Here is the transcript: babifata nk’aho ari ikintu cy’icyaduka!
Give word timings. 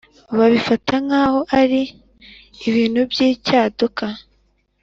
babifata 0.37 0.93
nk’aho 1.05 1.39
ari 1.59 1.81
ikintu 2.51 3.01
cy’icyaduka! 3.13 4.05